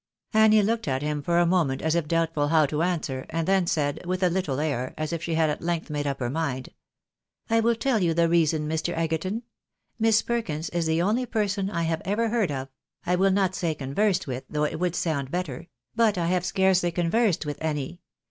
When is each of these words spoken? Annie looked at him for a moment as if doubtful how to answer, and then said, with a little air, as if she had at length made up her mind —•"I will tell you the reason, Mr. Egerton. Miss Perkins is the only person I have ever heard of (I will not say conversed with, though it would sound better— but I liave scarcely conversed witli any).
Annie 0.33 0.63
looked 0.63 0.87
at 0.87 1.03
him 1.03 1.21
for 1.21 1.37
a 1.37 1.45
moment 1.45 1.83
as 1.83 1.93
if 1.93 2.07
doubtful 2.07 2.47
how 2.47 2.65
to 2.65 2.81
answer, 2.81 3.23
and 3.29 3.47
then 3.47 3.67
said, 3.67 4.03
with 4.03 4.23
a 4.23 4.31
little 4.31 4.59
air, 4.59 4.95
as 4.97 5.13
if 5.13 5.21
she 5.21 5.35
had 5.35 5.51
at 5.51 5.61
length 5.61 5.91
made 5.91 6.07
up 6.07 6.19
her 6.19 6.29
mind 6.31 6.69
—•"I 7.55 7.59
will 7.59 7.75
tell 7.75 8.01
you 8.01 8.15
the 8.15 8.27
reason, 8.27 8.67
Mr. 8.67 8.97
Egerton. 8.97 9.43
Miss 9.99 10.23
Perkins 10.23 10.69
is 10.71 10.87
the 10.87 11.03
only 11.03 11.27
person 11.27 11.69
I 11.69 11.83
have 11.83 12.01
ever 12.03 12.29
heard 12.29 12.51
of 12.51 12.69
(I 13.05 13.15
will 13.15 13.29
not 13.29 13.53
say 13.53 13.75
conversed 13.75 14.25
with, 14.25 14.43
though 14.49 14.63
it 14.65 14.79
would 14.79 14.95
sound 14.95 15.29
better— 15.29 15.67
but 15.95 16.17
I 16.17 16.31
liave 16.31 16.45
scarcely 16.45 16.91
conversed 16.91 17.45
witli 17.45 17.57
any). 17.61 18.01